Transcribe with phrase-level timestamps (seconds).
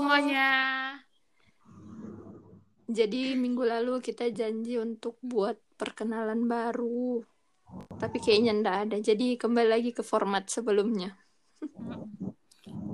[0.00, 0.50] semuanya.
[2.88, 7.20] Jadi minggu lalu kita janji untuk buat perkenalan baru.
[8.00, 8.96] Tapi kayaknya ndak ada.
[8.96, 11.20] Jadi kembali lagi ke format sebelumnya.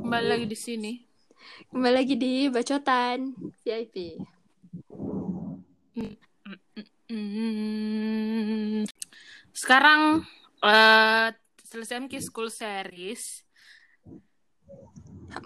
[0.03, 0.93] Kembali lagi di sini.
[1.71, 4.19] Kembali lagi di Bacotan VIP.
[9.55, 10.27] Sekarang
[10.61, 11.29] uh,
[11.63, 13.47] selesai Mki School Series.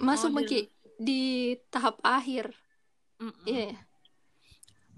[0.01, 2.53] Masuk Oh, di tahap akhir.
[3.49, 3.73] Iya.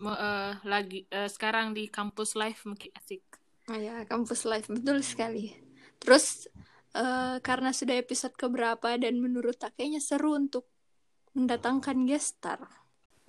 [0.02, 3.22] Mau, eh, lagi eh, sekarang di kampus live Mki asik.
[3.70, 5.54] Oh ya, kampus live betul sekali.
[6.02, 6.50] Terus
[6.98, 10.66] eh, karena sudah episode keberapa dan menurut tak kayaknya seru untuk
[11.38, 12.58] mendatangkan guest star.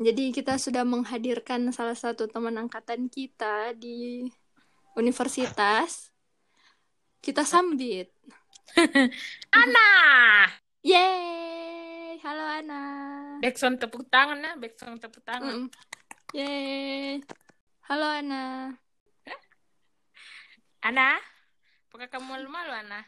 [0.01, 4.25] Jadi kita sudah menghadirkan salah satu teman angkatan kita di
[4.97, 6.09] universitas.
[7.21, 8.09] Kita sambit.
[9.61, 9.93] Ana.
[10.83, 11.42] Yeay!
[12.63, 13.43] Halo Ana.
[13.43, 15.67] Backsound tepuk tangan nah, backsound tepuk tangan.
[15.67, 15.69] Mm.
[16.31, 17.19] Yeay.
[17.91, 18.71] Halo Ana.
[20.79, 21.19] Ana,
[21.91, 23.03] apakah kamu malu-malu Ana?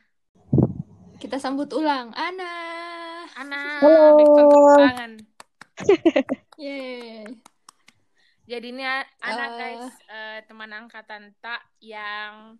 [1.23, 2.11] Kita sambut ulang.
[2.19, 2.51] Ana.
[3.31, 4.19] Ana, Halo.
[4.19, 5.11] backsound tepuk tangan.
[6.59, 7.23] Yeay.
[8.51, 8.83] Jadi ini
[9.23, 9.51] Ana Eh.
[9.55, 12.59] guys, eh, teman angkatan tak yang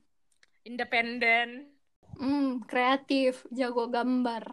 [0.63, 1.75] independen.
[2.15, 4.47] Hmm, kreatif, jago gambar.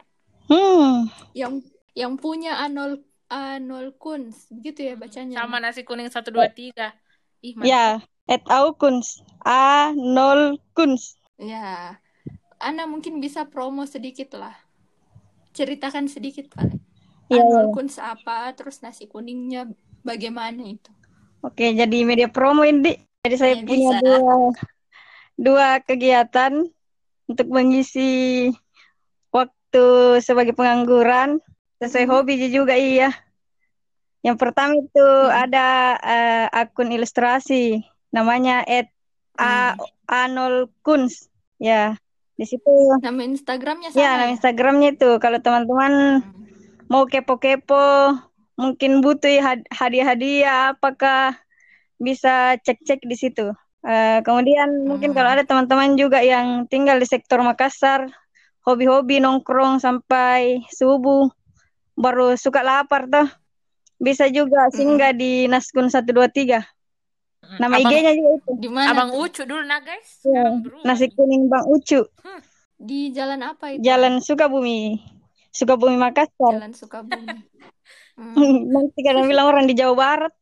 [0.50, 1.06] Hmm,
[1.38, 5.40] Yang yang punya Anol Anol Kunz, begitu ya bacanya.
[5.40, 6.92] Sama nasi kuning 123.
[7.42, 7.64] Ih, mantap.
[7.64, 7.86] ya,
[8.28, 9.18] et au kunz.
[9.42, 11.16] A nol kunz.
[11.40, 11.96] Ya.
[12.60, 14.54] Ana mungkin bisa promo sedikit lah.
[15.52, 16.78] Ceritakan sedikit paling.
[17.26, 17.72] Iya, Anol.
[17.72, 19.66] Kunz apa, terus nasi kuningnya
[20.00, 20.92] bagaimana itu?
[21.42, 22.94] Oke, jadi media promo ini.
[23.24, 24.00] Jadi saya Ya, punya bisa.
[24.04, 24.34] dua
[25.34, 26.52] dua kegiatan
[27.26, 28.50] untuk mengisi
[29.30, 29.86] waktu
[30.20, 31.40] sebagai pengangguran
[31.82, 33.10] sesuai hobi juga iya.
[34.22, 35.34] Yang pertama itu Mhm.
[35.34, 35.66] ada
[35.98, 37.82] eh, akun ilustrasi
[38.14, 38.86] namanya at
[39.34, 39.82] a Hmm.
[40.06, 41.26] anol kunz.
[41.58, 41.98] Ya,
[42.34, 42.70] di situ
[43.02, 44.34] Nama Instagramnya ya sama nama ya?
[44.34, 46.86] Instagramnya itu kalau teman-teman Hmm.
[46.86, 48.14] mau kepo-kepo,
[48.54, 51.34] mungkin butuh had- hadiah-hadiah, apakah
[51.98, 53.50] bisa cek-cek di situ.
[53.82, 55.18] Eh, kemudian mungkin Hmm.
[55.18, 58.06] kalau ada teman-teman juga yang tinggal di sektor Makassar,
[58.62, 61.30] hobi-hobi nongkrong sampai subuh,
[62.02, 63.30] baru suka lapar tuh,
[64.02, 66.58] bisa juga singgah di Naskun 123.
[67.42, 68.50] Nama Abang, IG-nya juga itu.
[68.58, 69.26] Di mana Abang tuh?
[69.26, 70.22] Ucu dulu nah guys.
[70.26, 72.06] Ya, Nasi kuning Bang Ucu,
[72.82, 73.86] Di jalan apa itu?
[73.86, 74.98] Jalan Sukabumi,
[75.54, 76.58] Sukabumi Makassar.
[76.58, 77.26] Jalan Sukabumi.
[78.18, 78.34] Hmm.
[78.74, 80.34] Nanti kadang bilang orang di Jawa Barat.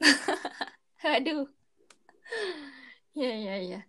[1.18, 1.50] Aduh.
[3.14, 3.80] Ya, ya, ya.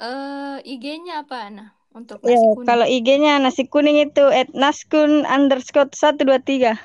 [0.00, 1.76] Eh, IG-nya apa, Ana?
[1.92, 2.68] Untuk Ya, nasi kuning.
[2.68, 6.76] kalau IG-nya nasi kuning itu at naskun underscore 123.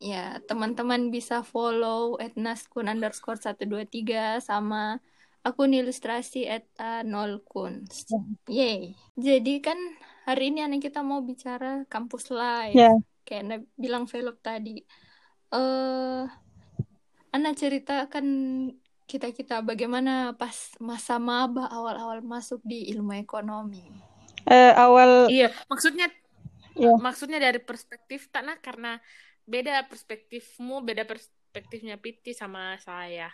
[0.00, 5.00] Ya, teman-teman bisa follow at naskun underscore 123 sama
[5.44, 6.64] akun ilustrasi at
[7.04, 8.08] nolkuns.
[8.48, 8.96] Yeay.
[9.16, 9.76] Jadi kan
[10.24, 12.76] hari ini anak kita mau bicara kampus live.
[12.76, 12.92] Ya,
[13.24, 14.80] Kayak Ana bilang velog tadi.
[15.52, 16.22] Eh,
[17.32, 18.26] Ana ceritakan
[19.04, 24.13] kita-kita bagaimana pas masa maba awal-awal masuk di ilmu ekonomi.
[24.48, 26.06] Eh, awal Iya, maksudnya
[26.76, 29.00] ya, maksudnya dari perspektif tak nah karena
[29.44, 33.28] beda perspektifmu, beda perspektifnya Piti sama saya.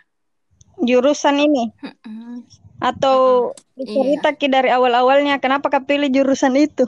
[0.81, 1.69] jurusan ini
[2.81, 3.93] atau Iya.
[3.93, 6.85] cerita Ki dari awal-awalnya kenapa kau pilih jurusan itu?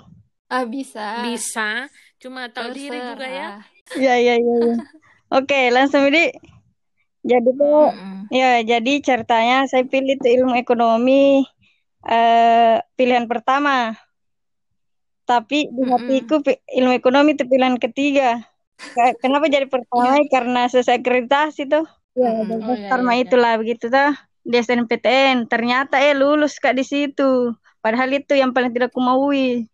[0.50, 1.22] Ah, bisa.
[1.26, 1.90] Bisa,
[2.22, 3.48] cuma tahu diri juga ya.
[3.86, 4.04] Terserah.
[4.06, 4.76] Ya, ya, ya, ya.
[5.38, 6.34] Oke, langsung ini.
[7.24, 7.78] Jadi tuh
[8.34, 11.46] ya, jadi ceritanya saya pilih tuh ilmu ekonomi
[12.04, 13.96] eh pilihan pertama.
[15.34, 16.46] Tapi di hatiku
[16.78, 18.46] ilmu ekonomi itu pilihan ketiga.
[19.18, 20.22] Kenapa jadi pertama?
[20.30, 21.90] Karena sesuai akreditasi tuh.
[22.14, 23.26] Ya, dan Oh, iya, mah iya, iya.
[23.26, 24.14] itulah begitu tuh
[24.46, 25.50] di SNPTN.
[25.50, 27.50] Ternyata eh lulus Kak di situ.
[27.82, 29.66] Padahal itu yang paling tidak kumaui.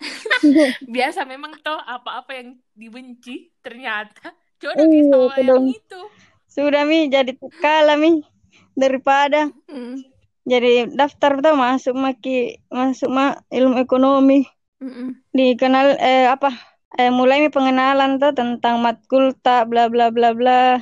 [0.96, 6.00] Biasa memang toh apa-apa yang dibenci ternyata jodoh Iya, sama itu yang itu.
[6.48, 8.24] Sudah mi jadi kalah mi
[8.72, 10.15] daripada Mm.
[10.46, 14.46] Jadi daftar tuh masuk maki masuk ma ilmu ekonomi.
[14.76, 15.16] Mm-mm.
[15.32, 16.52] dikenal eh apa
[17.00, 20.80] eh, mulai mi pengenalan tuh tentang matkul tak bla bla bla bla.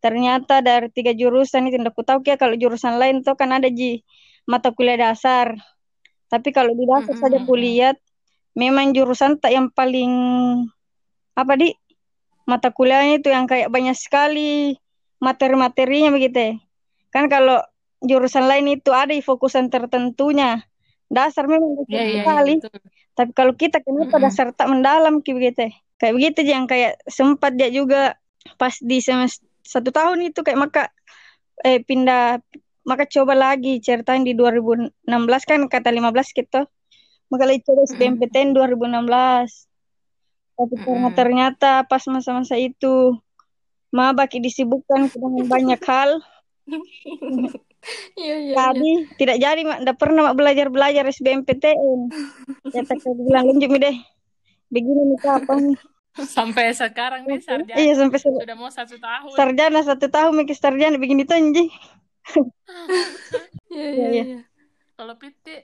[0.00, 4.04] Ternyata dari tiga jurusan itu tidak tahu ya kalau jurusan lain tuh kan ada ji
[4.48, 5.56] mata kuliah dasar.
[6.32, 7.94] Tapi kalau di dasar Mm-mm, saja kuliah
[8.56, 10.12] memang jurusan tak yang paling
[11.36, 11.72] apa di?
[12.46, 14.78] Mata kuliahnya itu yang kayak banyak sekali
[15.18, 16.38] materi-materinya begitu.
[16.38, 16.52] Ya.
[17.10, 17.58] Kan kalau
[18.02, 20.64] jurusan lain itu ada fokusan tertentunya.
[21.06, 22.54] Dasar memang Iya, dasar iya, sekali.
[22.60, 22.76] betul.
[23.16, 24.24] Tapi kalau kita kenapa Mm-mm.
[24.28, 25.72] dasar tak mendalam ki begitu ya.
[25.96, 28.20] kayak begitu yang kayak sempat dia juga
[28.60, 30.82] pas di semester satu tahun itu kayak maka
[31.64, 32.38] eh pindah
[32.86, 34.92] maka coba lagi ceritain di 2016
[35.42, 36.60] kan kata 15 gitu
[37.26, 39.66] maka lagi coba SBMPTN 2016
[40.54, 43.18] tapi karena ternyata pas masa-masa itu
[43.90, 46.22] mabaki disibukkan dengan banyak hal
[48.16, 48.54] Iya, iya, iya.
[48.72, 52.00] jadi tidak jadi mak tidak pernah mak belajar belajar SBMPTN
[52.74, 53.96] ya tak bilang lanjut mi deh
[54.70, 55.62] begini nih kapan
[56.16, 59.36] Sampai sekarang nih sarjana iya sampai sudah mau satu tahun.
[59.36, 61.68] sarjana satu tahun mikir sarjana begini tuh anjing
[63.70, 64.22] Iya, Iya, iya, iya.
[64.24, 64.40] iya.
[64.96, 65.56] Kalau Piti,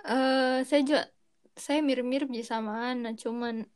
[0.00, 1.02] Eh, saya juga
[1.56, 3.68] saya mirip-mirip sih sama Ana, cuman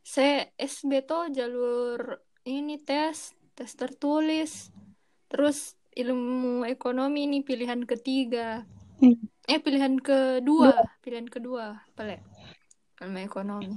[0.00, 4.72] saya SB tuh jalur ini tes, tes tertulis.
[5.28, 8.62] Terus ilmu ekonomi ini pilihan ketiga.
[9.02, 9.18] Hmm.
[9.50, 12.22] Eh, pilihan kedua, pilihan kedua, pelek.
[13.02, 13.74] Ilmu ekonomi.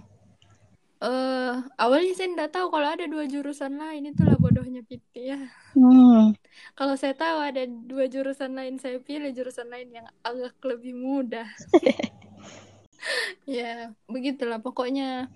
[1.01, 5.41] Eh, awalnya saya nggak tahu kalau ada dua jurusan lain, itulah bodohnya Piti ya.
[5.73, 6.37] hmm.
[6.77, 11.49] Kalau saya tahu ada dua jurusan lain, saya pilih jurusan lain yang agak lebih mudah.
[13.49, 15.33] ya, begitulah pokoknya.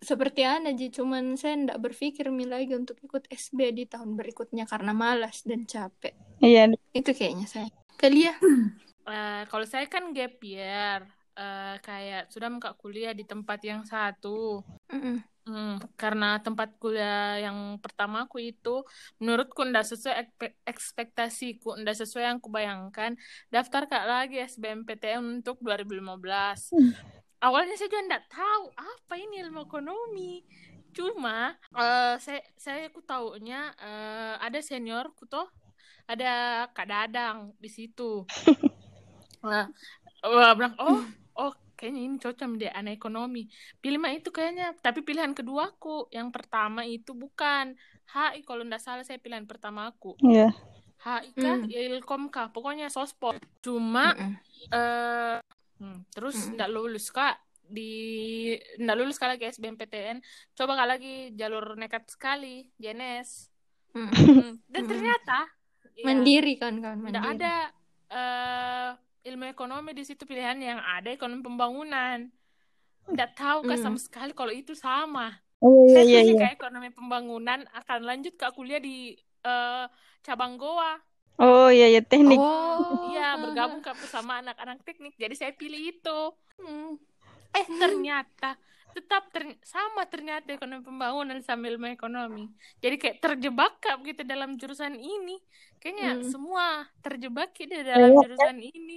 [0.00, 4.64] Seperti Ana Ji, cuman saya ndak berpikir mi lagi untuk ikut SB di tahun berikutnya
[4.64, 6.16] karena malas dan capek.
[6.40, 6.64] iya
[6.96, 7.68] Itu kayaknya saya.
[8.00, 8.40] Kalian?
[9.12, 11.04] eh, kalau saya kan gap year,
[11.36, 14.64] eh, kayak sudah muka kuliah di tempat yang satu.
[14.88, 15.20] Mm-mm.
[15.44, 18.84] Hmm, karena tempat kuliah yang pertama aku itu
[19.20, 23.16] menurutku ndak sesuai ekpe- ekspektasiku, ndak sesuai yang kubayangkan.
[23.52, 26.72] Daftar kak lagi SBMPTN untuk 2015.
[26.72, 26.92] Hmm.
[27.40, 30.44] Awalnya saya juga ndak tahu apa ini ilmu ekonomi.
[30.96, 35.48] Cuma eh, saya saya ku taunya eh, ada seniorku toh,
[36.10, 36.26] ada
[36.76, 38.24] Kak Dadang di situ.
[39.40, 39.66] Nah,
[40.24, 41.00] wah, bilang oh
[41.40, 43.48] oh kayaknya ini cocok deh anak ekonomi
[43.80, 47.72] pilih mah itu kayaknya tapi pilihan keduaku yang pertama itu bukan
[48.12, 50.52] HI kalau ndak salah saya pilihan pertama aku iya
[51.00, 51.64] HI kah Hmm.
[51.64, 54.36] Ilkom kah pokoknya sospol cuma Mm-mm.
[54.76, 55.39] eh hmm,
[56.20, 56.60] terus Mm.
[56.60, 60.20] ndak lulus kak di ndak lulus kak lagi SBMPTN
[60.52, 63.48] coba kak lagi jalur nekat sekali JNS
[63.96, 64.12] Mm-mm.
[64.12, 64.90] Hmm, dan Mm.
[64.92, 65.38] ternyata
[65.96, 67.54] ya, Mandiri kan kan nggak ada
[68.10, 68.90] eh
[69.26, 72.28] ilmu ekonomi di situ pilihan yang ada ekonomi pembangunan.
[73.04, 73.84] Nggak tahu kak Hmm.
[73.84, 75.34] sama sekali kalau itu sama.
[75.60, 79.86] oh iya Saya iya iya ke ekonomi pembangunan akan lanjut ke kuliah di eh,
[80.22, 80.96] cabang Goa.
[81.38, 83.12] Oh iya iya teknik Oh.
[83.12, 85.12] Iya, bergabung ke sama anak-anak teknik.
[85.20, 86.20] Jadi saya pilih itu.
[86.56, 86.96] Hmm.
[87.52, 88.56] Eh ternyata
[88.90, 92.48] tetap ter- sama ternyata ekonomi pembangunan sama ilmu ekonomi.
[92.82, 95.38] Jadi kayak terjebak kak begitu dalam jurusan ini.
[95.78, 96.26] Kayaknya Hmm.
[96.26, 96.66] semua
[97.04, 98.96] terjebak di dalam Iya, jurusan ini.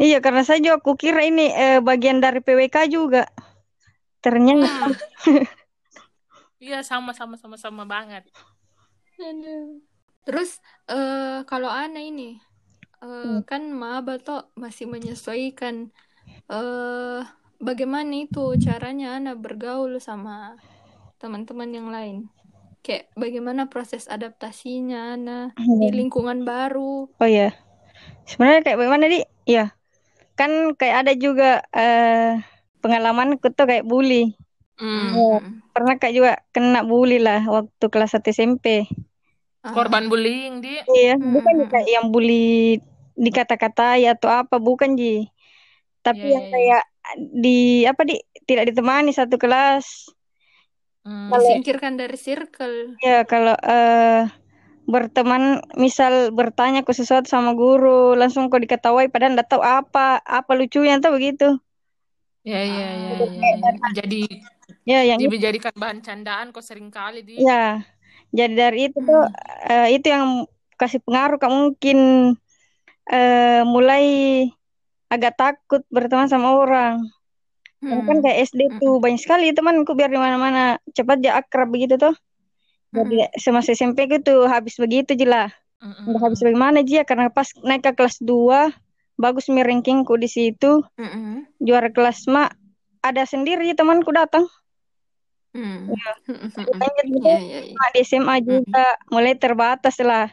[0.00, 3.26] iya karena saya juga kukira ini eh, bagian dari PWK juga
[4.24, 4.88] ternyata
[6.62, 8.24] Iya sama sama sama sama banget.
[9.20, 9.93] Aduh.
[10.24, 10.50] Terus
[10.88, 12.40] eh kalau Ana ini
[13.04, 13.40] eh, Hmm.
[13.50, 15.92] kan maba toh masih menyesuaikan
[16.52, 17.20] eh
[17.60, 20.56] bagaimana itu caranya Ana bergaul sama
[21.20, 22.16] teman-teman yang lain.
[22.84, 27.08] Kayak bagaimana proses adaptasinya Ana di lingkungan baru.
[27.20, 27.56] Oh iya.
[28.28, 29.18] Sebenarnya kayak bagaimana di?
[29.48, 29.64] Iya.
[30.38, 32.40] Kan kayak ada juga eh
[32.82, 34.34] pengalaman tuh kayak bully.
[34.78, 35.14] Hmm.
[35.14, 35.62] Hmm.
[35.74, 38.86] Pernah kayak juga kena bully lah waktu kelas 1 SMP.
[39.64, 39.72] Ah.
[39.72, 42.76] Korban bullying di Iya, Hmm, bukan hmm, kayak yang bully
[43.16, 45.24] dikata-katai atau apa, bukan Ji.
[46.04, 46.52] Tapi Iya, yang iya, iya.
[46.52, 46.82] kayak
[47.32, 50.12] di apa di tidak ditemani satu kelas.
[51.00, 51.32] Hmm.
[51.32, 53.00] Kalau- Disingkirkan dari circle.
[53.00, 54.28] Ya, kalau eh
[54.84, 60.52] berteman misal bertanya ke sesuatu sama guru, langsung kok diketawai padahal nggak tahu apa, apa
[60.52, 61.56] lucunya tuh begitu.
[62.44, 63.72] Ya ya ya ya, ya.
[63.96, 64.22] Jadi
[64.84, 67.40] Ya, yang dijadikan bahan candaan kok sering kali di.
[67.40, 67.80] ya.
[68.34, 69.70] Jadi dari itu tuh Hmm.
[69.70, 70.42] eh, itu yang
[70.74, 71.98] kasih pengaruh kamu mungkin
[73.06, 74.04] eh mulai
[75.06, 76.98] agak takut berteman sama orang.
[77.84, 78.24] Kan Hmm.
[78.24, 82.16] kayak SD tuh banyak sekali temanku biar di mana-mana cepat dia akrab begitu tuh.
[82.90, 85.50] Jadi semasa SMP gitu habis begitu jelah.
[85.84, 86.08] Mm-mm.
[86.10, 88.72] Udah habis bagaimana aja karena pas naik ke kelas 2
[89.20, 91.46] bagus mi rankingku di situ Mm-mm.
[91.60, 92.56] juara kelas mak
[93.04, 94.48] ada sendiri temanku datang
[95.54, 95.94] Hmm.
[97.06, 97.74] gitu Iya, iya, iya.
[97.78, 100.26] mak di SMA juga mulai terbatas lah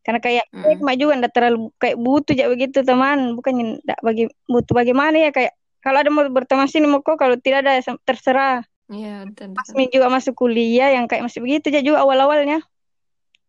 [0.00, 0.80] karena kayak Mm.
[0.80, 5.30] mak juga ndak terlalu kayak butuh aja begitu teman bukan ndak bagi butuh bagaimana ya
[5.36, 5.52] kayak
[5.84, 9.64] kalau ada mau berteman sini mau kok kalau tidak ada sem- terserah Iya, betul, pas
[9.64, 9.76] betul.
[9.80, 12.60] mi juga masuk kuliah yang kayak masih begitu aja juga awal-awalnya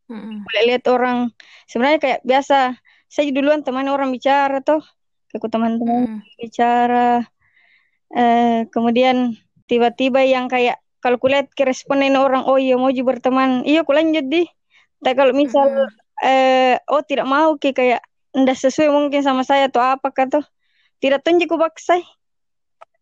[0.07, 0.47] Mm-mm.
[0.47, 1.31] mulai lihat orang
[1.67, 2.75] sebenarnya kayak biasa
[3.11, 4.79] saya duluan teman orang bicara tuh
[5.31, 6.39] ke teman-teman Mm-mm.
[6.39, 7.27] bicara
[8.15, 9.35] eh kemudian
[9.67, 13.61] tiba-tiba yang kayak kalau kulihat keresponan orang oh iya mau berteman.
[13.61, 14.49] Iya aku lanjut di
[15.05, 16.25] tapi kalau misal Mm-mm.
[16.25, 18.01] eh oh tidak mau ki kayak
[18.33, 20.41] ndak sesuai mungkin sama saya atau apa kata
[20.97, 22.01] tidak tunjuk ku paksa.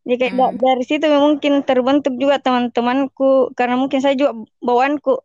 [0.03, 0.60] Jadi kayak da- Mm.
[0.60, 3.55] dari situ mungkin terbentuk juga teman-temanku.
[3.55, 5.24] Karena mungkin saya juga bawaanku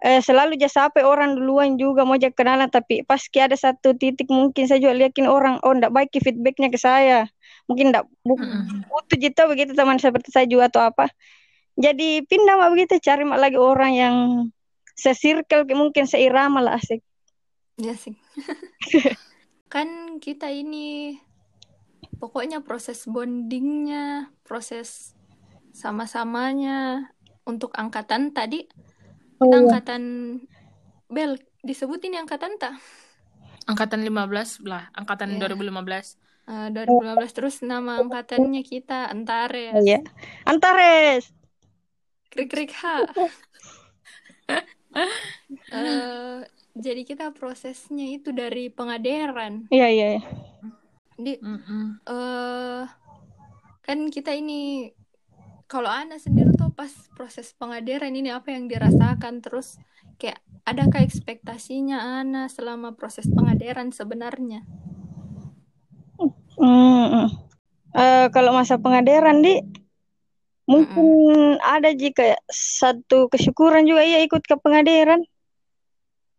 [0.00, 2.72] eh, selalu jasa apa orang duluan juga mau jak kenalan.
[2.72, 6.72] Tapi pas ki ada satu titik mungkin saya juga liatin orang oh ndak baik feedbacknya
[6.72, 7.28] ke saya.
[7.68, 8.88] Mungkin ndak Mm-mm.
[8.88, 11.12] butuh gitu begitu teman seperti saya juga atau apa
[11.76, 14.16] jadi pindah mak begitu cari mak lagi orang yang
[14.92, 17.04] sesirkel mungkin seirama lah asik
[17.76, 18.16] Ya sih.
[19.74, 21.20] kan kita ini
[22.16, 25.12] pokoknya proses bondingnya, proses
[25.76, 27.12] sama-samanya
[27.44, 28.64] untuk angkatan tadi,
[29.36, 29.60] Oh, iya.
[29.60, 30.02] angkatan
[31.12, 32.80] Bel disebut ini angkatan tak?
[33.68, 35.44] Angkatan 15 lah, angkatan Iya.
[35.44, 36.16] 2015.
[36.48, 39.84] Eh, 2015 terus nama angkatannya kita Oh, Antares.
[39.84, 40.00] iya.
[40.48, 41.35] Antares
[42.36, 42.94] Krik krik ha.
[45.72, 46.38] Eh,
[46.76, 49.70] jadi kita prosesnya itu dari pengaderan.
[49.74, 50.20] iya iya iya.
[51.16, 52.00] Di Mm-mm.
[52.06, 52.84] eh
[53.86, 54.90] kan kita ini
[55.66, 59.78] kalau Ana sendiri tuh pas proses pengaderan ini apa yang dirasakan terus
[60.20, 64.62] kayak adakah ekspektasinya Ana selama proses pengaderan sebenarnya?
[66.56, 67.28] Hmm, hmm.
[67.96, 69.60] Eh, kalau masa pengaderan di
[70.66, 71.08] mungkin
[71.58, 75.22] ada jika satu kesyukuran juga iya ikut ke pengaderan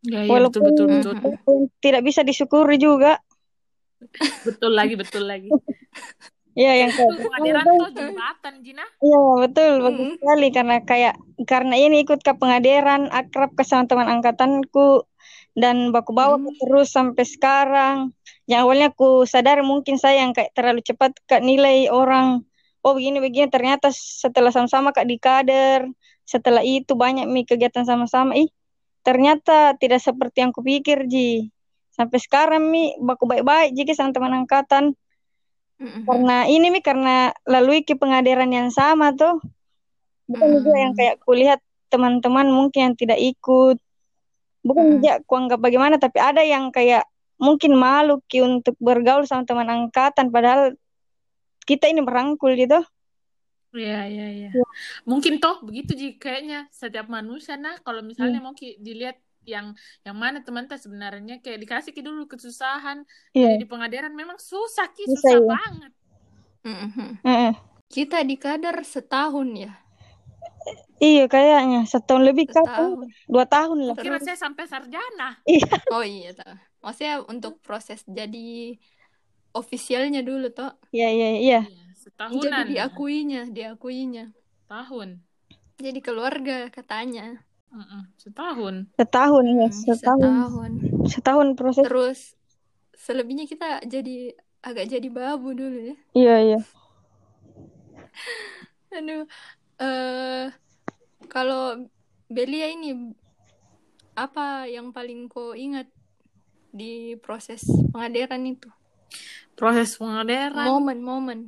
[0.04, 1.58] Ya, iya Walaupun- betul betul betul.
[1.82, 3.18] Tidak bisa disyukuri juga
[4.46, 5.50] Betul lagi, betul lagi.
[6.54, 8.86] ya yang kayak Pengadilan tuh jembatan, Jina.
[9.02, 14.06] Iya betul bagus sekali karena kayak karena ini ikut ke pengaderan akrab ke sama teman
[14.08, 15.06] angkatanku
[15.54, 16.54] dan baku bawa Hmm.
[16.62, 18.14] terus sampai sekarang.
[18.46, 22.46] Yang awalnya aku sadar mungkin saya yang kayak terlalu cepat kak nilai orang
[22.88, 23.52] oh begini begini.
[23.52, 25.92] Ternyata setelah sama-sama kak di kader.
[26.24, 28.36] Setelah itu banyak mi kegiatan sama-sama.
[28.40, 28.48] Ih
[29.04, 31.52] ternyata tidak seperti yang kupikir ji.
[31.92, 34.96] Sampai sekarang mi baku baik-baik jika sama teman angkatan.
[35.78, 36.10] Mm-mm.
[36.10, 39.38] karena ini mi karena lalui ke pengaderan yang sama tuh.
[40.26, 41.00] Bukan juga yang Hmm.
[41.00, 41.60] kayak kulihat
[41.94, 43.78] teman-teman mungkin yang tidak ikut.
[44.66, 44.94] Bukan Hmm.
[44.98, 47.06] juga kuanggap bagaimana tapi ada yang kayak
[47.38, 50.74] mungkin malu ki untuk bergaul sama teman angkatan padahal
[51.68, 52.80] kita ini merangkul gitu.
[53.76, 54.50] Iya, iya, iya.
[55.04, 57.60] Mungkin toh begitu Ji kayaknya setiap manusia.
[57.60, 62.02] Nah kalau misalnya mau ki- dilihat yang yang mana teman teh sebenarnya kayak dikasih ki
[62.04, 63.04] dulu kesusahan
[63.36, 63.56] iya.
[63.56, 65.48] Jadi di pengadilan memang susah ki Susah, susah iya.
[65.56, 65.92] banget.
[67.88, 69.72] Kita di kader setahun ya,
[71.00, 71.88] iya kayaknya.
[71.88, 73.08] Setahun lebih setahun.
[73.30, 73.96] dua tahun lah.
[73.96, 75.40] Kira saya sampai sarjana.
[75.96, 76.52] Oh iya, toh.
[76.84, 78.76] Maksudnya untuk proses jadi
[79.60, 80.72] ofisialnya dulu toh.
[80.96, 84.26] iya iya iya Iya, Jadi setahunan diakuinya, diakuinya.
[84.68, 85.10] tahun
[85.78, 87.42] Jadi keluarga katanya.
[88.18, 90.72] Setahun setahun ya setahun setahun.
[91.06, 92.20] setahun proses Terus
[92.98, 94.34] selebihnya kita jadi
[94.66, 95.98] agak jadi babu dulu ya.
[96.18, 96.60] iya iya
[98.98, 99.24] Aduh,
[99.82, 100.46] eh
[101.32, 101.88] kalau
[102.28, 103.16] Belia ini
[104.18, 105.88] apa yang paling kau ingat
[106.74, 108.70] di proses pengaderan itu?
[109.58, 111.40] Proses pengadilan Momen-momen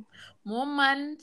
[0.42, 1.14] momen.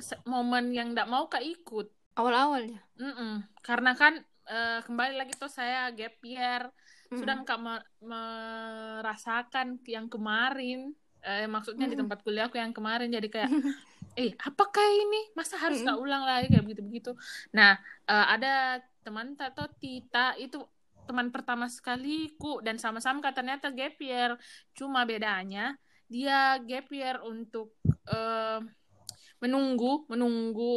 [0.00, 1.92] Se- momen yang tidak mau kak ikut.
[2.16, 2.80] Awal-awalnya.
[2.96, 3.44] Mm-mm.
[3.60, 4.16] karena kan
[4.46, 6.66] eh, kembali lagi tuh saya gap year
[7.10, 7.18] Mm.
[7.18, 10.94] sudah nggak me- merasakan yang kemarin.
[11.20, 12.06] Eh, maksudnya di Mm.
[12.06, 13.10] tempat kuliahku yang kemarin.
[13.10, 13.50] Jadi kayak
[14.20, 15.34] eh apakah ini?
[15.34, 16.06] Masa harus nggak Mm-mm.
[16.06, 16.46] ulang lagi?
[16.48, 17.10] Kayak begitu begitu
[17.50, 17.74] nah
[18.06, 20.62] eh, ada teman atau Tita itu
[21.04, 22.62] teman pertama sekaliku.
[22.62, 24.38] Dan sama-sama kata ternyata gap year
[24.72, 25.74] cuma bedanya
[26.10, 27.78] dia gap year untuk
[28.10, 28.60] eh,
[29.40, 30.76] menunggu menunggu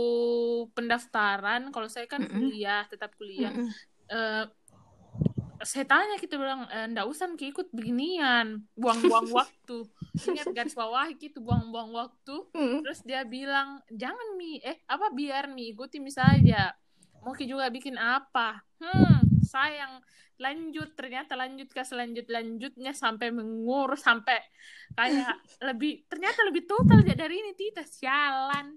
[0.78, 1.74] pendaftaran.
[1.74, 3.52] Kalau saya kan kuliah tetap kuliah.
[3.52, 3.70] Mm-mm.
[4.14, 4.46] eh,
[5.64, 8.68] saya tanya kita bilang e, ndak usah ikut beginian.
[8.76, 9.88] Buang-buang waktu.
[10.28, 12.36] Ingat garis bawah gitu buang-buang waktu.
[12.52, 12.84] Mm.
[12.84, 14.60] terus dia bilang jangan mi.
[14.60, 16.76] Eh apa biar mi ikuti mi saja
[17.24, 18.60] mau juga bikin apa?
[18.84, 20.02] Hmm sayang.
[20.42, 24.42] Lanjut ternyata lanjut ke selanjut lanjutnya sampai mengurus sampai
[24.98, 25.38] kayak
[25.70, 27.86] lebih ternyata lebih total ya dari ini Tita.
[27.86, 28.76] Sialan.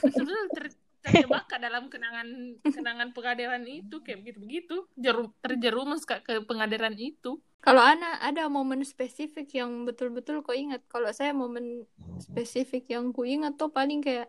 [0.00, 0.70] Betul ter,
[1.04, 6.96] terjebak ke dalam kenangan kenangan pengadilan itu kayak begitu begitu jeru, terjerumus ke, ke pengadilan
[6.96, 7.36] itu.
[7.60, 10.84] Kalau Ana ada momen spesifik yang betul-betul kau ingat.
[10.88, 11.88] Kalau saya momen
[12.20, 14.28] spesifik yang ku ingat tuh paling kayak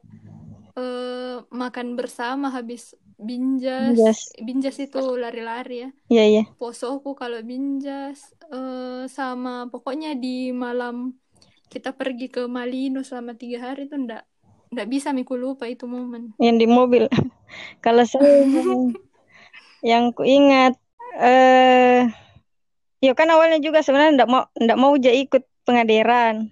[0.75, 3.95] eh makan bersama habis binjas.
[3.95, 4.19] Binjas.
[4.39, 5.89] Binjas itu lari-lari ya.
[6.12, 11.15] iya iya Posoku kalau binjas eh sama pokoknya di malam
[11.72, 14.24] kita pergi ke Malino selama tiga hari itu ndak
[14.72, 17.07] nggak bisa miku lupa itu momen yang di mobil.
[17.86, 18.43] Kalau saya
[19.89, 20.75] yang, ku ingat
[21.15, 22.10] eh
[23.00, 26.51] ya kan awalnya juga sebenarnya ndak mau ndak mau aja ikut pengadiran.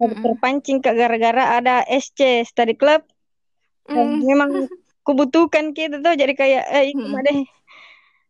[0.00, 0.24] Tapi Mm-mm.
[0.24, 3.04] terpancing ke gara-gara ada SC study club.
[3.90, 4.22] Mm.
[4.22, 4.50] memang
[5.10, 7.10] kubutuhkan gitu tuh jadi kayak eh Mm-mm.
[7.10, 7.40] mak deh.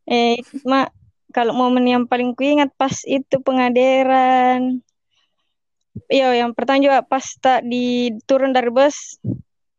[0.08, 0.88] Eh ikut mak
[1.30, 4.80] kalau momen yang paling kuingat pas itu pengadiran.
[6.08, 9.20] Iya, yang pertama juga pas tak di turun dari bus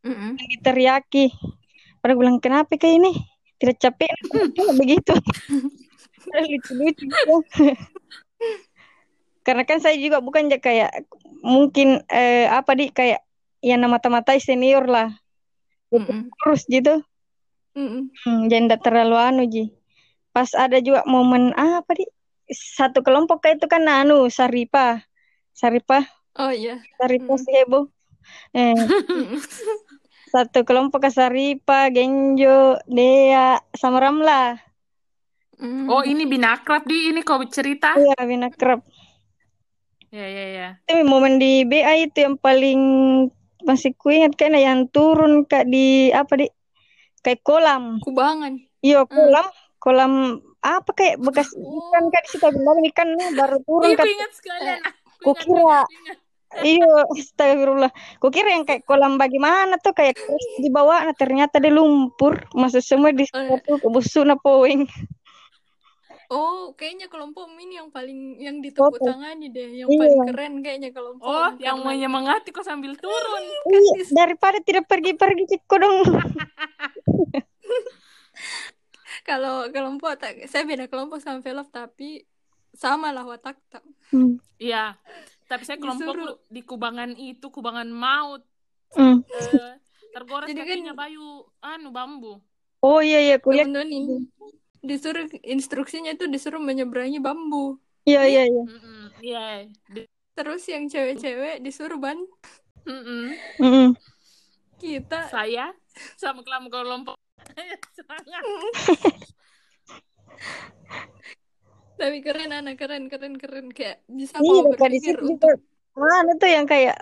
[0.05, 0.38] Mm-mm.
[0.62, 1.34] teriaki.
[2.00, 3.13] Pada bilang kenapa kayak ini?
[3.58, 4.10] Tidak capek
[4.81, 5.13] begitu.
[6.50, 7.05] Lucu-lucu.
[9.46, 11.05] Karena kan saya juga bukan kayak
[11.41, 13.25] mungkin eh, apa di kayak
[13.62, 15.10] yang mata-matai senior lah.
[15.91, 16.31] Mm-mm.
[16.39, 17.03] Terus gitu.
[17.75, 18.12] Mm-mm.
[18.24, 19.71] Hmm, tidak terlalu anu Ji.
[20.31, 22.07] Pas ada juga momen ah, apa di
[22.51, 25.03] satu kelompok kayak itu kan anu Saripa.
[25.51, 26.07] Saripa,
[26.39, 27.41] oh iya Saripa Mm.
[27.43, 27.86] si heboh.
[28.55, 28.71] Eh,
[30.33, 34.55] satu kelompok ke Saripa, Genjo, Dea, sama Ramla.
[35.60, 35.91] Mm.
[35.91, 37.93] Oh, ini binakrab di ini kau cerita.
[38.00, 38.81] Iya, Binakrab.
[40.12, 40.67] Ya, ya, ya.
[40.88, 42.79] Tapi momen di BA itu yang paling
[43.63, 46.48] masih kuingat kan yang turun kak di apa di
[47.22, 48.01] kayak kolam.
[48.01, 49.13] kubangan Iya, Mm.
[49.13, 50.13] kolam, kolam
[50.62, 54.08] apa kayak bekas ikan oh kak di situ bilang ikan baru turun Iya, kak.
[54.10, 54.94] ingat sekali Eh, anak.
[55.22, 56.18] Aku Ku ingat, kira ingat, ingat.
[56.51, 57.91] Iya, astagfirullah.
[58.20, 62.84] Kukira yang kayak kolam bagaimana tuh kayak terus di bawah, nah ternyata dia lumpur, masuk
[62.84, 64.84] semua di eh, satu kebusuk na poing.
[66.31, 69.03] Oh kayaknya kelompok ini yang paling yang ditepuk Foto.
[69.03, 70.25] tangani deh yang paling Iya.
[70.31, 73.43] keren kayaknya kelompok Oh, yang karena menyemangati kok sambil turun.
[73.67, 76.00] Iya, daripada tidak pergi-pergi Ciko dong.
[79.21, 82.23] kalau kelompok tak saya beda kelompok sama Velov tapi
[82.71, 84.43] sama lah watak tak Hmm.
[84.59, 85.00] Iya.
[85.47, 88.43] Tapi saya kelompok disuruh di kubangan itu, kubangan maut.
[88.91, 89.23] Hmm.
[89.23, 89.79] Eh,
[90.11, 92.43] tergores jadi kan kakinya bayu anu bambu.
[92.83, 93.63] Oh iya iya, kuliah.
[93.63, 94.27] temen Doni
[94.81, 98.63] disuruh instruksinya itu disuruh menyeberangi bambu Iya iya iya.
[99.22, 99.70] Iya.
[100.33, 102.17] Terus yang cewek-cewek disuruh ban
[102.89, 103.37] mm-mm.
[103.61, 103.94] Mm-mm.
[104.81, 105.70] kita Saya
[106.17, 107.15] sama kelompok kelompok
[112.01, 115.61] tapi keren anak keren keren keren kayak bisa Iya, di berpikir situ untuk.
[115.94, 116.98] Mana tuh yang kayak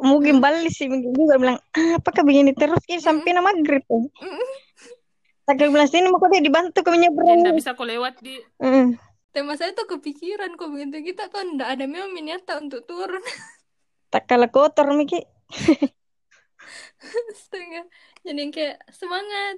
[0.00, 4.08] mungkin balik sih mungkin juga bilang, ah, apakah begini terus ini sampai nama tuh.
[5.46, 7.38] Tak bilang sini mau kok dia dibantu ke Dan menyeberang.
[7.40, 8.98] nggak bisa kau lewat di Mm.
[9.30, 13.22] tema saya tuh kepikiran kok begitu kita tuh ndak ada memang minata untuk turun
[14.08, 15.22] Tak kalah kotor Miki.
[17.36, 17.84] setengah
[18.20, 19.56] jadi yang kayak semangat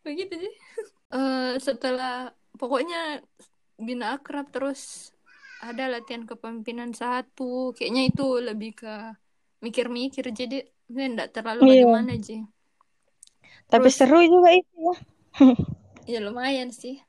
[0.00, 0.54] begitu sih
[1.10, 3.22] Eh setelah pokoknya
[3.76, 5.10] bina akrab terus
[5.60, 8.94] ada latihan kepemimpinan satu kayaknya itu lebih ke
[9.60, 11.86] mikir-mikir jadi saya ndak terlalu Iya.
[11.86, 12.42] bagaimana sih
[13.64, 14.94] Tapi Terus- seru juga itu ya.
[16.10, 17.00] ya lumayan sih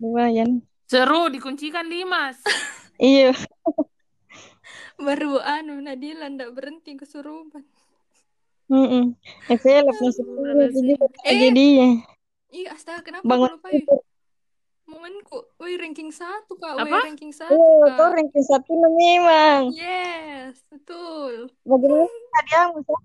[0.00, 0.64] Lumayan.
[0.88, 2.40] seru dikuncikan Dimas.
[2.98, 3.30] Iya.
[4.98, 7.62] baru anu Nadila ndak berhenti kesurupan
[8.68, 9.14] Mm-mm.
[9.46, 11.38] Ya saya lepas juga Eh.
[11.40, 12.04] jadinya.
[12.50, 13.80] Iya astaga kenapa Bangun lupa ya
[14.84, 17.06] momenku woi ranking satu kak woi Apa?
[17.06, 19.60] ranking satu Iya, kau kak ranking satu memang.
[19.70, 22.78] yes betul Bagaimana hadiahmu?
[22.82, 22.96] Sa?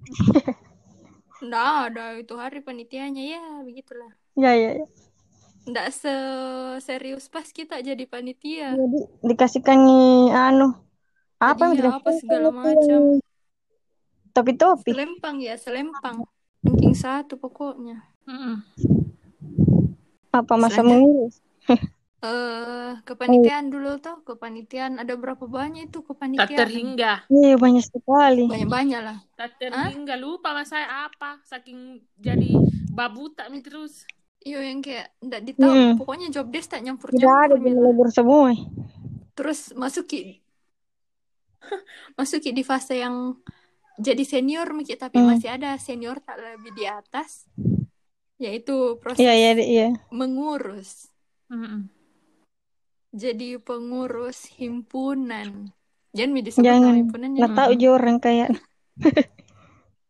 [1.44, 4.86] ndak ada itu hari panitianya ya begitulah Ya, ya, ya.
[5.64, 5.88] ndak
[6.84, 10.76] serius pas kita jadi panitia Jadi dikasihkan nih, anu
[11.40, 13.20] apa yang apa segala macam.
[14.34, 14.92] topi-topi.
[14.92, 16.18] selempang ya selempang
[16.64, 18.64] ranking satu pokoknya Mm-mm.
[20.34, 21.38] Apa masa mengurus?
[22.24, 27.14] eh kepanitiaan dulu tuh kepanitiaan ada berapa banyak itu Tak kepanitiaan terhingga.
[27.28, 28.46] Iya banyak sekali.
[28.48, 32.56] banyak banyak lah Tak terhingga lupa mas saya apa saking jadi
[32.96, 34.08] babu tak terus.
[34.44, 35.96] Iyo yang kayak ndak ditahu Hmm.
[35.96, 38.52] pokoknya job desk tak nyampur Tidak ada nyampur di lebur semua.
[39.34, 40.44] terus masuki
[42.20, 43.40] masuki di fase yang
[43.98, 45.34] jadi senior Miki tapi Hmm.
[45.34, 47.46] masih ada senior tak lebih di atas
[48.38, 49.88] yaitu proses Iya, iya, iya.
[50.12, 51.08] mengurus
[51.48, 51.88] Mm-mm.
[53.14, 55.70] jadi pengurus himpunan
[56.12, 56.92] jangan mi disebut Jangan.
[56.94, 58.50] nama himpunannya Nggak tahu juga orang kayak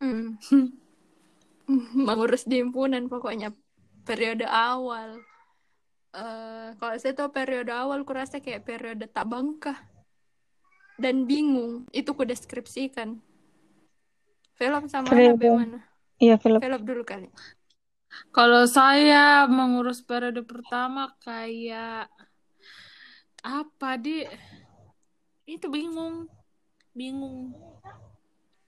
[0.04, 0.36] Hmm.
[2.08, 3.56] mengurus di himpunan pokoknya
[4.04, 5.20] periode awal
[6.14, 9.80] eh kalau saya tahu periode awal kurasa kayak periode tak bangkah
[11.02, 13.18] dan bingung itu ku deskripsikan
[14.54, 15.42] Velop sama Periode.
[15.42, 15.80] bagaimana?
[16.22, 16.62] iya film.
[16.62, 17.28] Velop dulu kali.
[18.30, 22.06] Kalau saya mengurus periode pertama kayak
[23.42, 24.24] apa di
[25.50, 26.30] itu bingung,
[26.94, 27.52] bingung,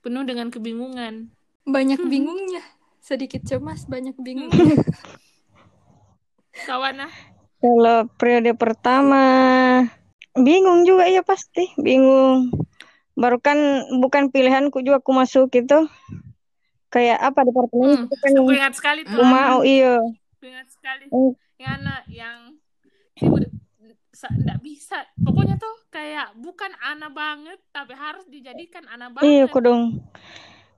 [0.01, 1.29] penuh dengan kebingungan.
[1.65, 2.61] banyak bingungnya
[3.01, 4.77] sedikit cemas banyak bingungnya
[6.63, 7.13] Kawan ah.
[7.59, 9.21] Kalau periode pertama
[10.35, 12.51] bingung juga ya pasti, bingung.
[13.15, 13.57] Baru kan
[13.99, 15.87] bukan pilihanku juga aku masuk itu.
[16.87, 19.11] Kayak apa departemen Hmm, itu kan aku ingat sekali tuh.
[19.19, 19.99] aku mau iya.
[20.39, 21.05] Ingat sekali.
[21.11, 21.33] Hmm.
[21.57, 22.37] Yang anak yang
[24.25, 25.03] nggak bisa.
[25.21, 29.53] Pokoknya tuh kayak bukan anak banget, tapi harus dijadikan anak Iya banget.
[29.53, 29.83] kok dong.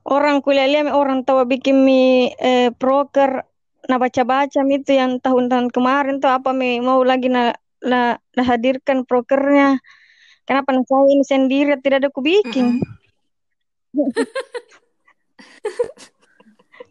[0.08, 3.44] Orang kuliah lihat orang tahu bikin mi eh, proker
[3.88, 9.08] nah baca-baca itu yang tahun-tahun kemarin tuh apa mi mau lagi na, na, na hadirkan
[9.08, 9.80] prokernya.
[10.48, 12.80] Kenapa nah saya ini sendiri tidak ada ku bikin.
[13.96, 13.98] Mm-mm.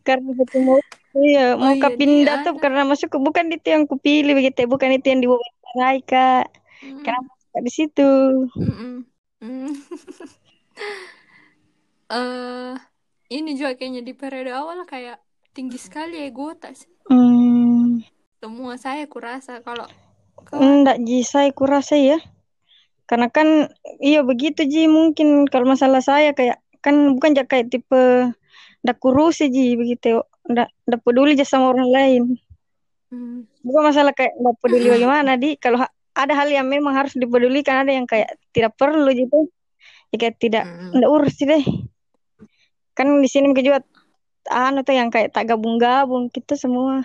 [0.06, 0.78] Karena itu mau
[1.16, 2.62] iya mau iya, ka dia pindah tuh ada.
[2.62, 6.46] karena masuk bukan itu yang kupilih begitu, bukan itu yang diwawancarai Kak.
[6.84, 7.02] Mm-mm.
[7.02, 8.10] Kenapa suka di situ?
[8.54, 8.94] Mm-mm.
[9.40, 9.72] Mm.
[12.16, 12.72] eh
[13.34, 15.18] ini juga kayaknya di periode awal kayak
[15.56, 16.84] tinggi sekali egota sih.
[17.08, 18.04] Hmm,
[18.36, 19.88] Semua saya kurasa kalau
[20.52, 22.20] enggak Ji, saya kurasa ya.
[23.08, 23.72] Karena kan
[24.04, 27.96] iya begitu Ji, mungkin kalau masalah saya kayak kan bukan ja- kayak tipe
[28.84, 30.20] ndak kurus Ji begitu.
[30.44, 32.22] Ndak ndak peduli aja sama orang lain.
[33.08, 33.48] Hmm.
[33.64, 37.88] Bukan masalah kayak ndak peduli bagaimana di kalau ha- ada hal yang memang harus dipedulikan,
[37.88, 39.48] ada yang kayak tidak perlu gitu.
[40.12, 41.64] Ya kayak tidak ndak urus sih deh.
[42.92, 43.80] Kan di sini juga
[44.50, 47.02] anu tuh yang kayak tak gabung-gabung gitu semua.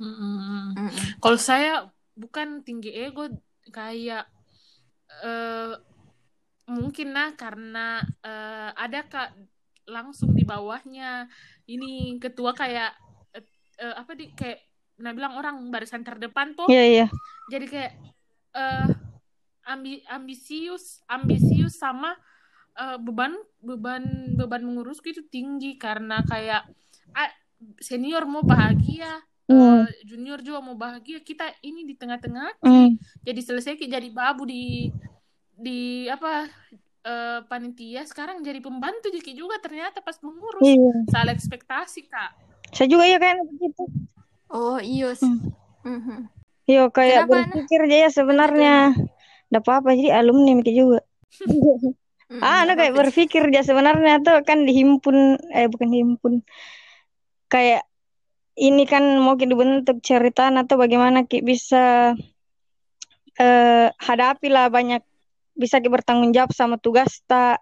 [0.00, 0.74] Mm-mm.
[0.74, 0.90] Mm-mm.
[1.22, 1.86] Kalau saya
[2.18, 3.28] bukan tinggi ego
[3.72, 4.28] kayak
[5.22, 5.72] eh
[6.68, 9.30] mungkin nah karena eh, ada kak
[9.86, 11.26] langsung di bawahnya
[11.68, 12.94] ini ketua kayak
[13.34, 13.44] eh,
[13.82, 14.58] eh, apa di kayak
[15.02, 17.06] nah bilang orang barisan terdepan tuh Iya iya.
[17.50, 17.92] jadi kayak
[18.54, 18.86] eh
[19.66, 22.14] ambi ambisius ambisius sama
[22.72, 24.02] eh, beban beban
[24.34, 26.66] beban mengurusku itu tinggi karena kayak
[27.12, 27.30] ah,
[27.78, 29.84] senior mau bahagia Hmm.
[29.84, 32.94] eh, junior juga mau bahagia kita ini di tengah-tengah Hmm.
[33.26, 34.88] jadi selesai jadi babu di
[35.52, 36.46] di apa
[37.02, 40.94] eh, panitia sekarang jadi pembantu jadi juga ternyata pas mengurus Iya.
[41.10, 42.30] salah ekspektasi kak
[42.72, 43.84] Saya juga ya kayak begitu.
[44.48, 45.28] Oh iya sih.
[45.28, 46.00] Hmm.
[46.00, 46.18] Mhm.
[46.64, 48.76] Yo kayak Kenapa, berpikir aja ya sebenarnya.
[49.52, 51.00] Nggak apa-apa jadi alumni mikir juga.
[52.32, 56.34] Mm-mm, Ah, anu kayak berpikir aja sebenarnya tuh kan dihimpun eh bukan dihimpun.
[57.52, 57.84] Kayak
[58.56, 62.16] ini kan mau ki dibentuk cerita atau bagaimana ki bisa
[63.36, 65.04] eh hadapi lah banyak
[65.52, 67.60] bisa ki bertanggung jawab sama tugas tak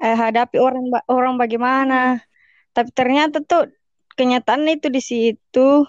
[0.00, 2.24] eh, hadapi orang orang bagaimana.
[2.72, 3.68] Tapi ternyata tuh
[4.16, 5.84] kenyataannya itu di situ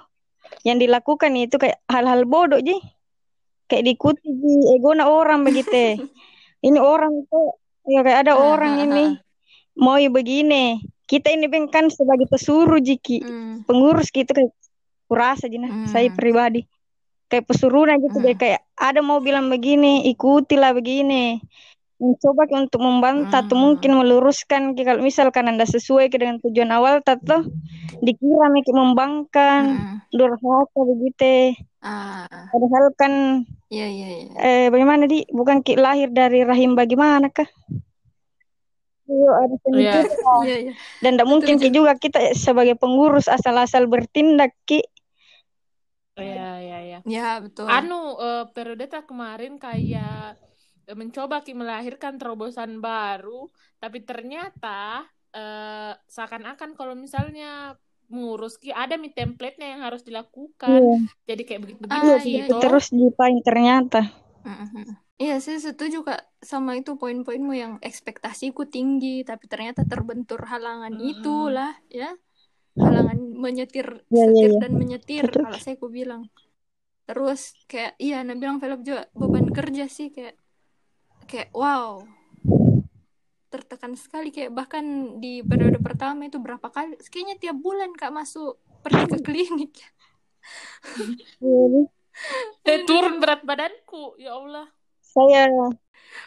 [0.67, 2.75] yang dilakukan itu kayak hal-hal bodoh ji.
[3.71, 5.95] Kayak diikuti ji egona orang begitu.
[6.67, 9.05] Ini orang tuh ya kayak ada Ah, orang ah, ini.
[9.75, 10.81] mau ya begini.
[11.05, 13.21] Kita ini kan sebagai pesuruh jiki.
[13.21, 14.51] Mm, pengurus gitu kayak
[15.05, 16.65] kurasa aja nah saya pribadi.
[17.29, 21.41] Kayak pesuruh aja gitu deh kayak ada mau bilang begini ikutilah begini
[21.95, 23.63] mencoba untuk membantah atau Hmm.
[23.71, 27.47] mungkin meluruskan kalau misalkan anda sesuai dengan tujuan awal tato
[28.03, 29.97] dikira nih ki membangkang mm-mm.
[30.11, 33.13] durhaka begitu Ah, padahal kan
[33.69, 34.31] iya iya iya.
[34.41, 37.47] eh bagaimana di bukan ki lahir dari rahim bagaimana kah
[39.05, 39.61] Iya, ada Iya.
[39.61, 40.05] pemikiran.
[40.49, 40.73] Iya iya.
[40.97, 44.81] Dan tidak mungkin ki juga kita sebagai pengurus asal-asal bertindak ki.
[46.17, 46.99] Iya, iya, iya.
[47.05, 47.69] Ya betul.
[47.69, 50.41] Anu eh, periode tak kemarin kayak
[50.93, 53.49] mencoba ki melahirkan terobosan baru,
[53.81, 55.01] tapi ternyata
[55.35, 57.75] eh, seakan-akan kalau misalnya
[58.13, 60.69] mengurus ki ada mi template-nya yang harus dilakukan.
[60.71, 60.95] Iya.
[61.29, 62.53] Jadi kayak begitu Ah, begitu iya, gitu.
[62.53, 62.61] iya.
[62.61, 63.99] Terus dipain ternyata.
[64.45, 64.83] Mhm.
[65.21, 66.19] Iya, saya setuju Kak
[66.51, 71.11] sama itu poin-poinmu yang ekspektasiku tinggi, tapi ternyata terbentur halangan Mm-mm.
[71.11, 72.05] itulah ya.
[72.85, 74.59] Halangan menyetir, Iya, iya, setir iya.
[74.61, 75.43] dan menyetir Betul.
[75.43, 76.21] kalau saya ku bilang.
[77.07, 80.35] Terus kayak iya, Nah bilang Velop juga beban kerja sih kayak
[81.27, 82.05] kayak wow.
[83.49, 88.59] Tertekan sekali kayak bahkan di periode pertama itu berapa kali kayaknya tiap bulan Kak masuk
[88.83, 89.73] pergi ke klinik.
[90.95, 91.13] Jadi,
[92.65, 94.71] Eh turun berat badanku, ya Allah.
[95.03, 95.51] saya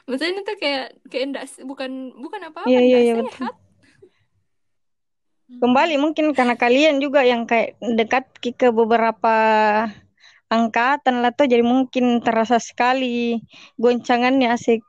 [0.04, 3.32] Maksudnya itu kayak kayak enggak bukan bukan apa-apa, Iya, iya, enggak iya, betul.
[3.40, 3.54] sehat.
[5.48, 9.36] kembali mungkin karena kalian juga yang kayak dekat ke beberapa
[10.48, 13.40] angkatan lah tuh jadi mungkin terasa sekali
[13.80, 14.84] goncangannya asik.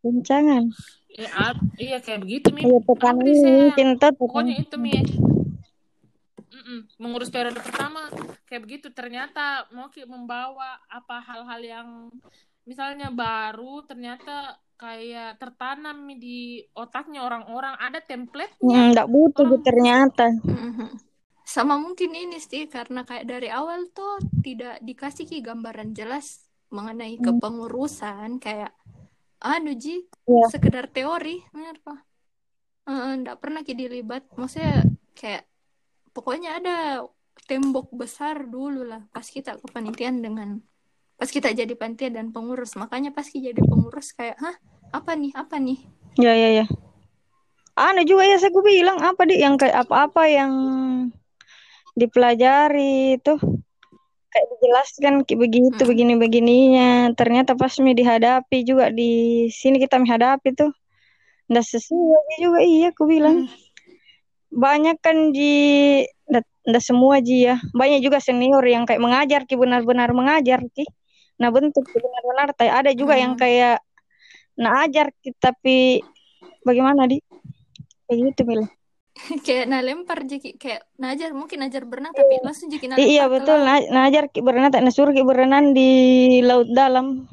[0.00, 0.64] Goncangan.
[1.08, 2.54] Ya, ap- iya kayak begitu.
[2.54, 4.66] Iya tekanan di saya mungkin tuh pokoknya tekanan.
[4.70, 4.92] itu mi.
[6.48, 6.80] Mm-mm.
[6.98, 8.06] Mengurus periode pertama
[8.46, 11.88] kayak begitu ternyata mau membawa apa hal-hal yang
[12.64, 18.94] misalnya baru ternyata kayak tertanam di otaknya orang-orang ada template-nya.
[18.94, 20.26] Enggak butuh Orang- ternyata.
[20.46, 20.88] Mhm.
[21.42, 28.36] Sama mungkin ini sih karena kayak dari awal tuh tidak dikasih gambaran jelas mengenai kepengurusan
[28.36, 28.70] kayak
[29.42, 30.04] anu ji.
[30.28, 30.46] Iya.
[30.52, 32.04] sekedar teori apa
[32.88, 35.44] nggak pernah ki dilibat maksudnya kayak
[36.16, 37.04] pokoknya ada
[37.44, 40.60] tembok besar dulu lah pas kita kepanitiaan dengan
[41.18, 42.78] pas kita jadi panitia dan pengurus.
[42.78, 44.56] Makanya pas kita jadi pengurus kayak hah
[44.94, 45.78] apa nih apa nih?
[46.14, 46.66] Ya ya ya.
[47.74, 50.52] Anu juga ya saya gue bilang apa di yang kayak apa-apa yang
[51.98, 53.34] dipelajari itu
[54.28, 55.90] kayak dijelaskan kayak begitu Mm-mm.
[55.90, 60.72] begini begininya ternyata pas mi dihadapi juga di sini kita menghadapi tuh.
[61.48, 63.48] Ndak sesuai juga iya aku bilang.
[63.48, 63.50] Mm.
[64.48, 65.52] banyak kan di
[66.68, 67.60] ndak semua ji ya.
[67.72, 70.84] Banyak juga senior yang kayak mengajar ki benar-benar mengajar ki.
[71.40, 72.52] Nah bentuk benar-benar.
[72.56, 73.40] Tapi ada juga yang Hmm.
[73.40, 73.80] kayak
[74.58, 76.02] nah ajar ki tapi
[76.66, 77.22] bagaimana di
[78.08, 78.66] kayak gitu Mil
[79.46, 83.58] kayak nah lempar jadi kayak najar mungkin najar berenang tapi langsung jadi I- iya betul
[83.58, 83.66] laut.
[83.66, 85.90] nah, nah ajar ki berenang tak nasuruh ki berenang di
[86.40, 87.26] laut dalam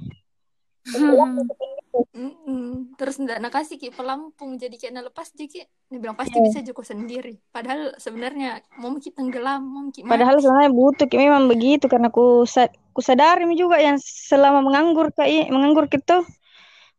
[1.96, 2.92] Mm-mm.
[3.00, 6.44] terus ndak nak kasih ki pelampung jadi kayak nak lepas jadi dia bilang pasti Iya.
[6.44, 11.48] bisa joko sendiri padahal sebenarnya mau kita tenggelam mau kita padahal sebenarnya butuh ki memang
[11.48, 16.28] begitu karena ku sa- ku sadari juga yang selama menganggur kayak menganggur gitu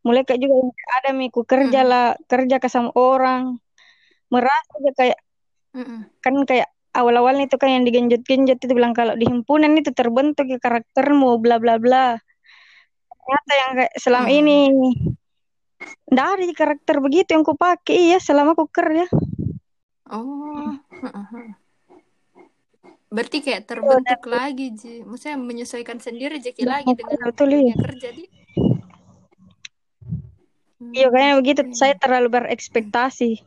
[0.00, 0.54] mulai kayak juga
[0.96, 1.90] ada mi ku kerja Hmm.
[1.92, 3.60] lah kerja ke sama orang
[4.32, 5.18] merasa aja kayak
[5.76, 6.00] Mm-mm.
[6.24, 10.56] kan kayak awal-awalnya itu kan yang digenjot-genjot itu bilang kalau di himpunan itu terbentuk ya
[10.56, 12.16] karaktermu bla bla bla.
[13.12, 14.38] Ternyata yang kayak selama Hmm.
[14.40, 14.60] ini.
[16.08, 19.04] Ada karakter begitu yang ku pakai iya selama ku kerja
[20.10, 21.46] oh heeh.
[23.12, 25.04] berarti kayak terbentuk lagi ji.
[25.04, 27.54] Maksudnya menyesuaikan sendiri jadi lagi dengan betul iya.
[27.60, 28.24] dunia kerja di
[30.96, 31.60] iya kayaknya begitu.
[31.66, 31.76] Hmm.
[31.76, 33.44] saya terlalu berekspektasi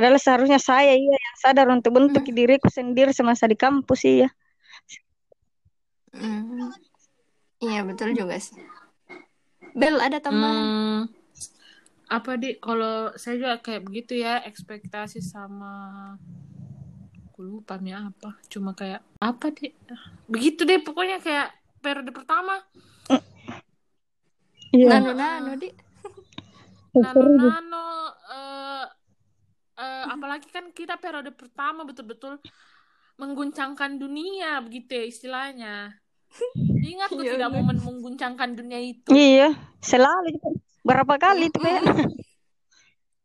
[0.00, 2.32] padahal seharusnya saya iya yang sadar untuk bentuk Hmm.
[2.32, 4.32] diriku sendiri semasa di kampus iya.
[6.16, 6.72] Hmm.
[7.60, 8.56] iya betul juga sih.
[9.76, 10.56] Bel ada tambahan?
[10.56, 11.00] Hmm,
[12.08, 16.16] apa di kalau saya juga kayak begitu ya ekspektasi sama
[17.28, 18.40] aku lupa mi apa.
[18.48, 19.68] Cuma kayak apa di
[20.32, 21.52] begitu deh pokoknya kayak
[21.84, 22.56] periode pertama.
[24.72, 24.96] Iya.
[24.96, 25.68] Nano nano di
[26.96, 27.84] nano nano
[28.32, 28.69] eh
[29.80, 32.36] eh, apalagi kan kita periode pertama betul-betul
[33.16, 35.74] mengguncangkan dunia begitu ya istilahnya.
[36.92, 39.10] Ingat tuh Iya, tidak momen mengguncangkan dunia itu?
[39.12, 40.48] Iya selalu gitu.
[40.84, 41.82] berapa kali itu kayak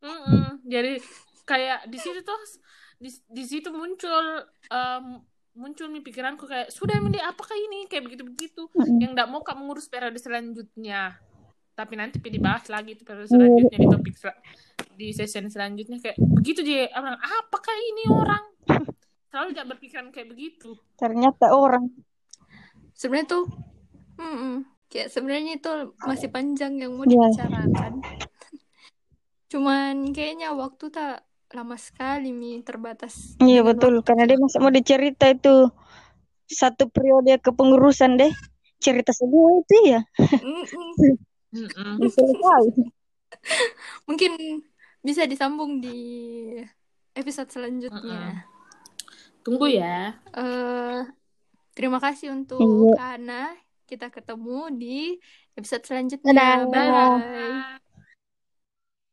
[0.06, 0.62] Mm-mm.
[0.66, 1.02] Jadi
[1.46, 2.40] kayak di situ tuh
[3.00, 4.26] di, di situ muncul
[4.70, 5.06] em,
[5.56, 7.88] muncul nih pikiranku kayak sudah Mindi apakah ini?
[7.88, 8.62] Kayak begitu begitu
[9.00, 11.16] yang tidak mau kak mengurus periode selanjutnya
[11.76, 14.42] tapi nanti pilih bahas lagi itu periode selanjutnya di topik sel-
[14.96, 16.00] di session selanjutnya.
[16.00, 18.44] Kayak begitu dia orang apakah ini orang?
[19.30, 20.80] Selalu tidak berpikiran kayak begitu.
[20.96, 21.92] Ternyata orang.
[22.96, 23.44] Sebenarnya tuh
[24.16, 24.64] mm-mm.
[24.88, 27.12] kayak sebenarnya itu masih panjang yang mau Iya.
[27.12, 27.94] dibicarakan.
[29.52, 33.36] Cuman kayaknya waktu tak lama sekali mi terbatas.
[33.40, 34.08] Iya betul, waktu.
[34.08, 35.68] karena dia masa mau dicerita itu.
[36.46, 38.30] Satu periode kepengurusan deh,
[38.78, 40.06] cerita semua itu ya,
[42.02, 42.72] Bisa sekali.
[44.08, 44.62] mungkin
[45.06, 46.00] bisa disambung di
[47.14, 48.48] episode selanjutnya
[49.46, 51.02] tunggu ya eh
[51.78, 52.96] terima kasih untuk Iya.
[52.96, 53.44] Kana
[53.86, 54.98] kita ketemu di
[55.54, 56.58] episode selanjutnya Dadah.
[56.66, 57.85] bye Dadah.